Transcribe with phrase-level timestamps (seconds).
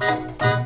[0.00, 0.59] Thank you.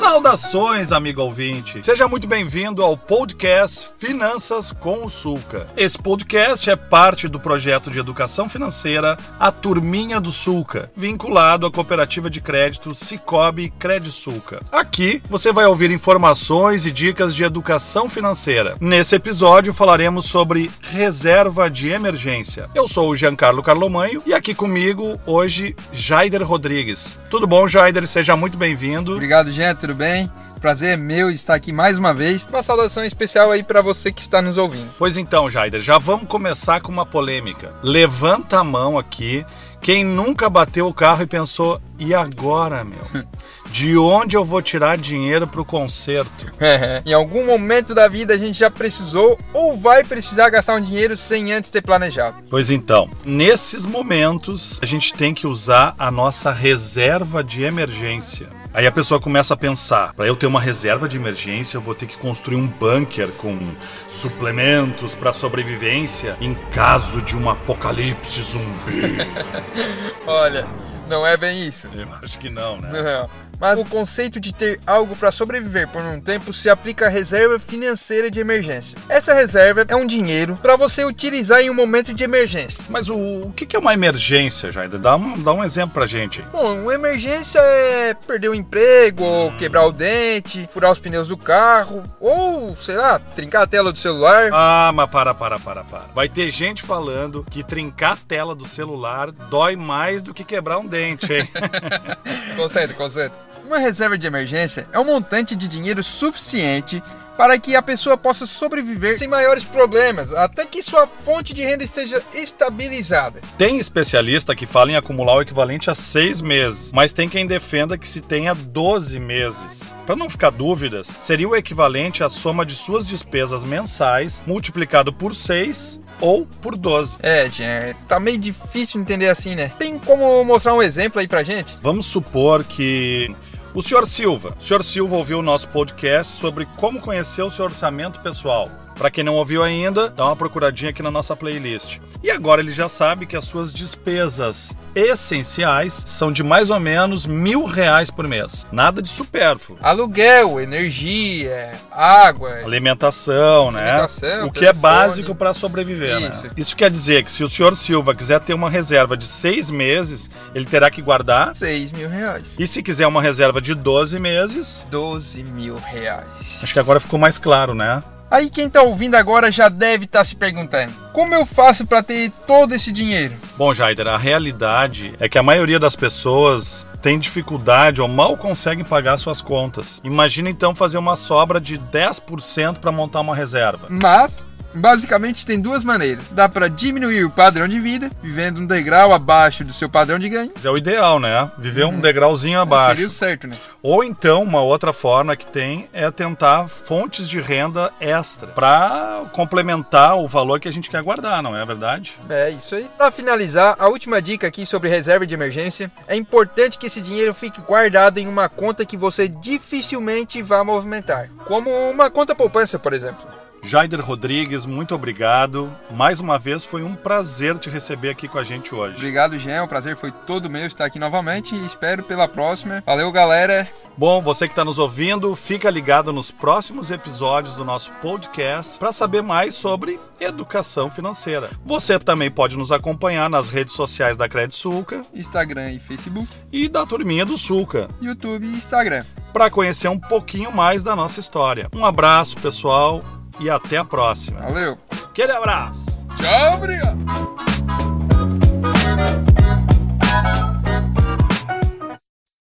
[0.00, 1.84] Saudações, amigo ouvinte!
[1.84, 5.66] Seja muito bem-vindo ao podcast Finanças com o Sulca.
[5.76, 11.70] Esse podcast é parte do projeto de educação financeira A Turminha do Sulca, vinculado à
[11.70, 13.70] cooperativa de crédito Cicobi
[14.06, 14.60] Sulca.
[14.72, 18.76] Aqui você vai ouvir informações e dicas de educação financeira.
[18.80, 22.70] Nesse episódio falaremos sobre reserva de emergência.
[22.74, 27.18] Eu sou o Giancarlo Carlomanho e aqui comigo hoje Jaider Rodrigues.
[27.28, 28.06] Tudo bom, Jaider?
[28.06, 29.12] Seja muito bem-vindo.
[29.12, 29.89] Obrigado, gente.
[29.90, 30.30] Tudo bem?
[30.60, 32.46] Prazer é meu estar aqui mais uma vez.
[32.48, 34.88] Uma saudação especial aí para você que está nos ouvindo.
[34.96, 37.74] Pois então, Jaider, já vamos começar com uma polêmica.
[37.82, 39.44] Levanta a mão aqui
[39.80, 43.00] quem nunca bateu o carro e pensou: e agora, meu?
[43.72, 46.46] De onde eu vou tirar dinheiro para o conserto?
[46.60, 50.80] É, em algum momento da vida a gente já precisou ou vai precisar gastar um
[50.80, 52.36] dinheiro sem antes ter planejado.
[52.48, 58.59] Pois então, nesses momentos a gente tem que usar a nossa reserva de emergência.
[58.72, 61.94] Aí a pessoa começa a pensar: para eu ter uma reserva de emergência, eu vou
[61.94, 63.58] ter que construir um bunker com
[64.06, 69.18] suplementos para sobrevivência em caso de um apocalipse zumbi.
[70.26, 70.68] Olha,
[71.10, 71.90] não é bem isso.
[71.92, 72.88] Eu acho que não, né?
[73.02, 73.28] Não.
[73.60, 77.58] Mas o conceito de ter algo para sobreviver por um tempo se aplica à reserva
[77.58, 78.96] financeira de emergência.
[79.06, 82.86] Essa reserva é um dinheiro para você utilizar em um momento de emergência.
[82.88, 84.98] Mas o, o que é uma emergência, Jaida?
[84.98, 86.40] Dá, um, dá um exemplo pra gente.
[86.50, 91.36] Bom, uma emergência é perder o emprego, ou quebrar o dente, furar os pneus do
[91.36, 94.48] carro, ou, sei lá, trincar a tela do celular.
[94.52, 96.06] Ah, mas para, para, para, para.
[96.14, 100.78] Vai ter gente falando que trincar a tela do celular dói mais do que quebrar
[100.78, 101.18] um dente, hein?
[102.56, 103.34] conceito, conceito.
[103.64, 107.02] Uma reserva de emergência é um montante de dinheiro suficiente
[107.40, 111.82] para que a pessoa possa sobreviver sem maiores problemas, até que sua fonte de renda
[111.82, 113.40] esteja estabilizada.
[113.56, 117.96] Tem especialista que fala em acumular o equivalente a seis meses, mas tem quem defenda
[117.96, 119.94] que se tenha 12 meses.
[120.04, 125.34] Para não ficar dúvidas, seria o equivalente à soma de suas despesas mensais multiplicado por
[125.34, 127.16] 6 ou por 12.
[127.22, 129.72] É, gente, tá meio difícil entender assim, né?
[129.78, 131.78] Tem como mostrar um exemplo aí pra gente?
[131.80, 133.34] Vamos supor que
[133.74, 134.54] o senhor Silva.
[134.58, 138.68] O senhor Silva ouviu o nosso podcast sobre como conhecer o seu orçamento pessoal.
[139.00, 142.00] Para quem não ouviu ainda, dá uma procuradinha aqui na nossa playlist.
[142.22, 147.24] E agora ele já sabe que as suas despesas essenciais são de mais ou menos
[147.24, 148.66] mil reais por mês.
[148.70, 149.78] Nada de supérfluo.
[149.80, 153.90] Aluguel, energia, água, alimentação, né?
[153.90, 156.20] Alimentação, o que é básico para sobreviver.
[156.20, 156.44] Isso.
[156.48, 156.50] Né?
[156.54, 160.28] Isso quer dizer que se o senhor Silva quiser ter uma reserva de seis meses,
[160.54, 162.54] ele terá que guardar seis mil reais.
[162.58, 166.60] E se quiser uma reserva de 12 meses, 12 mil reais.
[166.62, 168.02] Acho que agora ficou mais claro, né?
[168.30, 172.02] Aí quem está ouvindo agora já deve estar tá se perguntando: como eu faço para
[172.02, 173.34] ter todo esse dinheiro?
[173.58, 178.84] Bom, Jaider, a realidade é que a maioria das pessoas tem dificuldade ou mal conseguem
[178.84, 180.00] pagar suas contas.
[180.04, 183.86] Imagina então fazer uma sobra de 10% para montar uma reserva.
[183.90, 186.24] Mas Basicamente tem duas maneiras.
[186.32, 190.28] Dá para diminuir o padrão de vida, vivendo um degrau abaixo do seu padrão de
[190.28, 190.52] ganho.
[190.62, 191.50] É o ideal, né?
[191.58, 191.94] Viver uhum.
[191.94, 192.90] um degrauzinho abaixo.
[192.90, 193.56] Seria o certo, né?
[193.82, 200.18] Ou então, uma outra forma que tem é tentar fontes de renda extra para complementar
[200.18, 202.20] o valor que a gente quer guardar, não é verdade?
[202.28, 202.88] É isso aí.
[202.96, 205.90] Para finalizar, a última dica aqui sobre reserva de emergência.
[206.06, 211.30] É importante que esse dinheiro fique guardado em uma conta que você dificilmente vá movimentar,
[211.46, 213.39] como uma conta poupança, por exemplo.
[213.62, 215.70] Jaider Rodrigues, muito obrigado.
[215.90, 218.96] Mais uma vez foi um prazer te receber aqui com a gente hoje.
[218.96, 219.64] Obrigado, Jean.
[219.64, 222.82] O prazer foi todo meu estar aqui novamente e espero pela próxima.
[222.86, 223.68] Valeu, galera.
[223.96, 228.92] Bom, você que está nos ouvindo, fica ligado nos próximos episódios do nosso podcast para
[228.92, 231.50] saber mais sobre educação financeira.
[231.66, 236.66] Você também pode nos acompanhar nas redes sociais da Credit Sulca, Instagram e Facebook, e
[236.66, 239.04] da Turminha do Sulca, YouTube e Instagram,
[239.34, 241.68] para conhecer um pouquinho mais da nossa história.
[241.74, 244.40] Um abraço, pessoal e até a próxima.
[244.40, 244.78] Valeu.
[245.10, 246.06] Aquele abraço.
[246.16, 247.39] Tchau, obrigado.